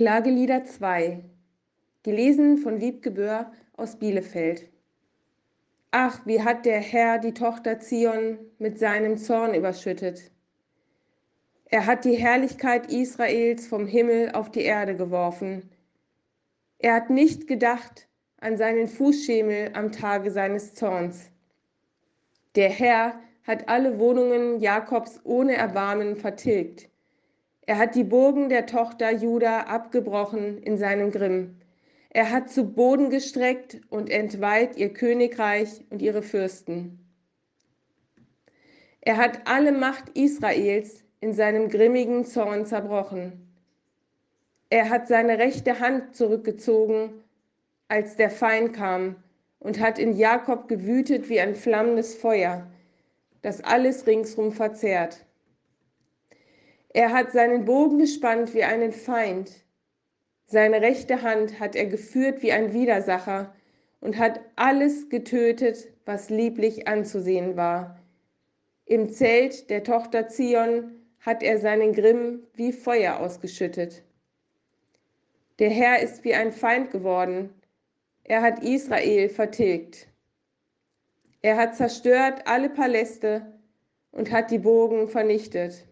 [0.00, 1.22] Klagelieder 2,
[2.04, 4.66] gelesen von Wiebke aus Bielefeld.
[5.90, 10.32] Ach, wie hat der Herr die Tochter Zion mit seinem Zorn überschüttet.
[11.66, 15.68] Er hat die Herrlichkeit Israels vom Himmel auf die Erde geworfen.
[16.78, 18.08] Er hat nicht gedacht
[18.38, 21.30] an seinen Fußschemel am Tage seines Zorns.
[22.54, 26.88] Der Herr hat alle Wohnungen Jakobs ohne Erbarmen vertilgt.
[27.70, 31.60] Er hat die Burgen der Tochter Juda abgebrochen in seinem Grimm.
[32.08, 36.98] Er hat zu Boden gestreckt und entweiht ihr Königreich und ihre Fürsten.
[39.02, 43.54] Er hat alle Macht Israels in seinem grimmigen Zorn zerbrochen.
[44.68, 47.22] Er hat seine rechte Hand zurückgezogen,
[47.86, 49.14] als der Feind kam,
[49.60, 52.66] und hat in Jakob gewütet wie ein flammendes Feuer,
[53.42, 55.24] das alles ringsrum verzehrt.
[56.92, 59.52] Er hat seinen Bogen gespannt wie einen Feind.
[60.46, 63.54] Seine rechte Hand hat er geführt wie ein Widersacher
[64.00, 68.00] und hat alles getötet, was lieblich anzusehen war.
[68.86, 74.02] Im Zelt der Tochter Zion hat er seinen Grimm wie Feuer ausgeschüttet.
[75.60, 77.50] Der Herr ist wie ein Feind geworden.
[78.24, 80.08] Er hat Israel vertilgt.
[81.42, 83.46] Er hat zerstört alle Paläste
[84.10, 85.86] und hat die Burgen vernichtet.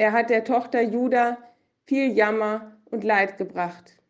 [0.00, 1.36] Er hat der Tochter Juda
[1.84, 4.00] viel Jammer und Leid gebracht.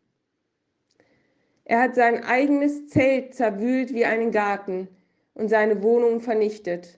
[1.65, 4.87] Er hat sein eigenes Zelt zerwühlt wie einen Garten
[5.33, 6.97] und seine Wohnung vernichtet.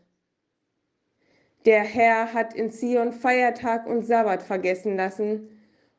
[1.65, 5.49] Der Herr hat in Zion Feiertag und Sabbat vergessen lassen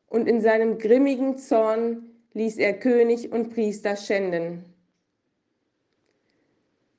[0.06, 4.72] und in seinem grimmigen Zorn ließ er König und Priester schänden.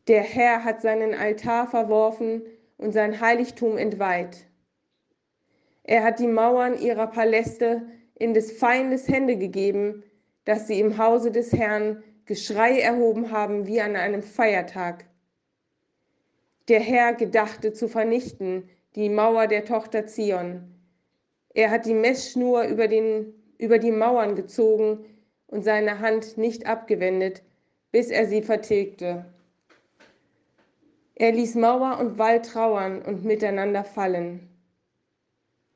[0.09, 2.41] Der Herr hat seinen Altar verworfen
[2.77, 4.45] und sein Heiligtum entweiht.
[5.87, 7.83] Er hat die Mauern ihrer Paläste
[8.15, 10.03] in des Feindes Hände gegeben,
[10.43, 15.05] dass sie im Hause des Herrn Geschrei erhoben haben wie an einem Feiertag.
[16.69, 20.63] Der Herr gedachte zu vernichten die Mauer der Tochter Zion.
[21.53, 25.05] Er hat die Messschnur über, den, über die Mauern gezogen
[25.45, 27.43] und seine Hand nicht abgewendet,
[27.91, 29.25] bis er sie vertilgte.
[31.13, 34.49] Er ließ Mauer und Wall trauern und miteinander fallen.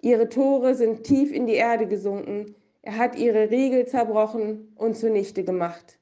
[0.02, 2.56] Ihre Tore sind tief in die Erde gesunken.
[2.82, 6.00] Er hat ihre Riegel zerbrochen und zunichte gemacht.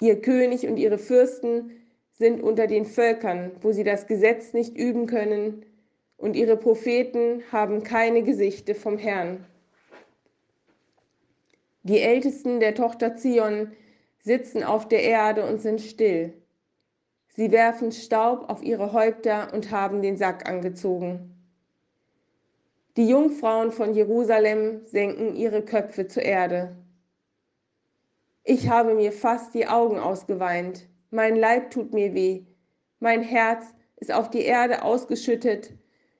[0.00, 1.72] Ihr König und ihre Fürsten
[2.12, 5.66] sind unter den Völkern, wo sie das Gesetz nicht üben können,
[6.16, 9.46] und ihre Propheten haben keine Gesichte vom Herrn.
[11.82, 13.72] Die Ältesten der Tochter Zion
[14.22, 16.34] sitzen auf der Erde und sind still.
[17.28, 21.39] Sie werfen Staub auf ihre Häupter und haben den Sack angezogen.
[22.96, 26.76] Die Jungfrauen von Jerusalem senken ihre Köpfe zur Erde.
[28.42, 32.46] Ich habe mir fast die Augen ausgeweint, mein Leib tut mir weh,
[32.98, 33.64] mein Herz
[33.96, 35.72] ist auf die Erde ausgeschüttet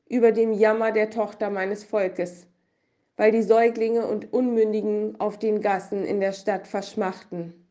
[0.09, 2.47] über dem Jammer der Tochter meines Volkes,
[3.17, 7.67] weil die Säuglinge und Unmündigen auf den Gassen in der Stadt verschmachten.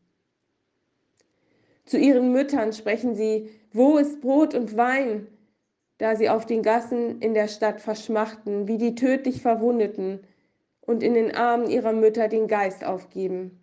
[1.86, 5.26] Zu ihren Müttern sprechen sie, wo ist Brot und Wein?
[6.00, 10.20] Da sie auf den Gassen in der Stadt verschmachten, wie die tödlich Verwundeten
[10.80, 13.60] und in den Armen ihrer Mütter den Geist aufgeben.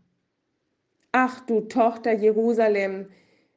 [1.12, 3.08] Ach du Tochter Jerusalem,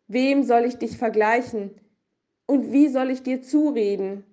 [0.08, 1.72] wem soll ich dich vergleichen
[2.46, 4.24] und wie soll ich dir zureden?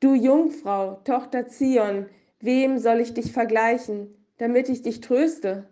[0.00, 2.04] Du Jungfrau, Tochter Zion,
[2.40, 5.66] wem soll ich dich vergleichen, damit ich dich tröste?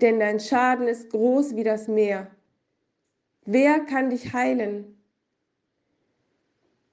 [0.00, 2.32] Denn dein Schaden ist groß wie das Meer.
[3.44, 4.99] Wer kann dich heilen?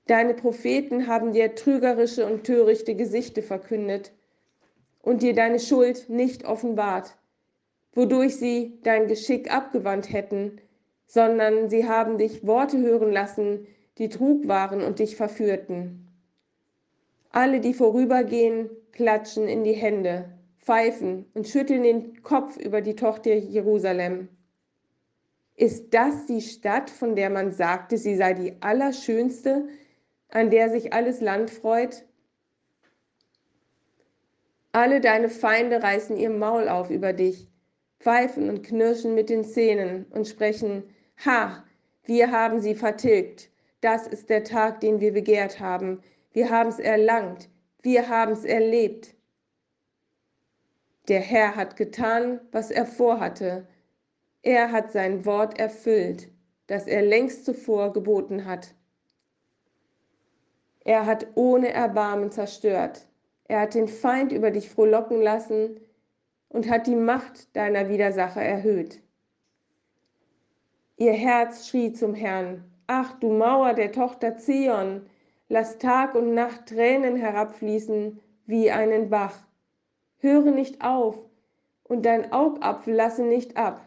[0.07, 4.13] Deine Propheten haben dir trügerische und törichte Gesichte verkündet
[5.01, 7.18] und dir deine Schuld nicht offenbart,
[7.91, 10.62] wodurch sie dein Geschick abgewandt hätten,
[11.06, 16.07] sondern sie haben dich Worte hören lassen, die Trug waren und dich verführten.
[17.31, 20.25] Alle, die vorübergehen, klatschen in die Hände,
[20.60, 24.30] pfeifen und schütteln den Kopf über die Tochter Jerusalem.
[25.56, 29.68] Ist das die Stadt, von der man sagte, sie sei die allerschönste,
[30.29, 32.06] an der sich alles Land freut?
[34.71, 37.50] Alle deine Feinde reißen ihr Maul auf über dich,
[38.00, 40.83] pfeifen und knirschen mit den Zähnen und sprechen,
[41.25, 41.63] Ha,
[42.03, 43.50] wir haben sie vertilgt,
[43.81, 46.01] das ist der Tag, den wir begehrt haben,
[46.31, 47.50] wir haben es erlangt,
[47.81, 49.15] wir haben es erlebt.
[51.07, 53.68] Der Herr hat getan, was er vorhatte,
[54.44, 56.29] er hat sein Wort erfüllt,
[56.68, 58.75] das er längst zuvor geboten hat.
[60.88, 63.10] Er hat ohne Erbarmen zerstört.
[63.50, 65.81] Er hat den Feind über dich frohlocken lassen
[66.48, 69.01] und hat die Macht deiner Widersacher erhöht.
[70.95, 75.06] Ihr Herz schrie zum Herrn, ach du Mauer der Tochter Zion,
[75.50, 79.45] lass Tag und Nacht Tränen herabfließen wie einen Bach.
[80.19, 81.19] Höre nicht auf
[81.84, 83.86] und dein Augapfel lasse nicht ab.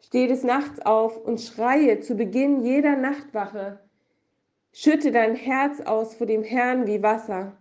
[0.00, 3.85] Steh des Nachts auf und schreie zu Beginn jeder Nachtwache.
[4.78, 7.56] Schütte dein Herz aus vor dem Herrn wie Wasser.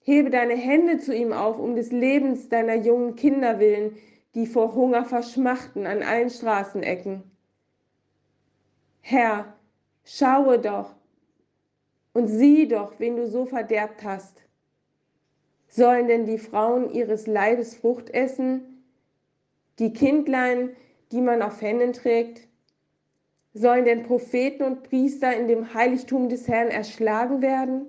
[0.00, 3.96] Hebe deine Hände zu ihm auf, um des Lebens deiner jungen Kinder willen,
[4.34, 7.22] die vor Hunger verschmachten an allen Straßenecken.
[9.00, 9.54] Herr,
[10.04, 10.94] schaue doch
[12.12, 14.36] und sieh doch, wen du so verderbt hast.
[15.66, 18.84] Sollen denn die Frauen ihres Leibes Frucht essen,
[19.78, 20.76] die Kindlein,
[21.10, 22.49] die man auf Händen trägt?
[23.52, 27.86] Sollen denn Propheten und Priester in dem Heiligtum des Herrn erschlagen werden?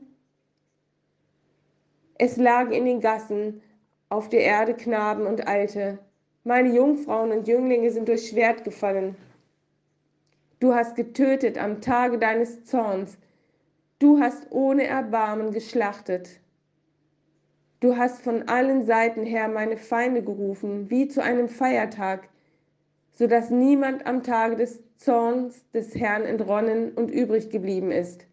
[2.18, 3.62] Es lagen in den Gassen
[4.10, 6.00] auf der Erde Knaben und Alte.
[6.44, 9.16] Meine Jungfrauen und Jünglinge sind durch Schwert gefallen.
[10.60, 13.18] Du hast getötet am Tage deines Zorns.
[14.00, 16.40] Du hast ohne Erbarmen geschlachtet.
[17.80, 22.30] Du hast von allen Seiten her meine Feinde gerufen, wie zu einem Feiertag,
[23.12, 28.25] so dass niemand am Tage des Zorns des Herrn entronnen und übrig geblieben ist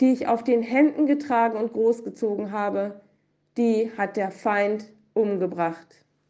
[0.00, 3.00] die ich auf den Händen getragen und großgezogen habe,
[3.56, 6.03] die hat der Feind umgebracht.